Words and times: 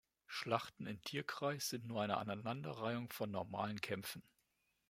Schlachten 0.25 0.87
in 0.87 0.99
"Tierkreis" 1.03 1.69
sind 1.69 1.85
nur 1.85 2.01
eine 2.01 2.17
Aneinanderreihung 2.17 3.11
von 3.11 3.29
normalen 3.29 3.79
Kämpfen. 3.81 4.23